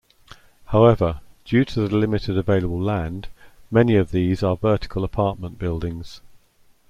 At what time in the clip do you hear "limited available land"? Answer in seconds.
1.95-3.27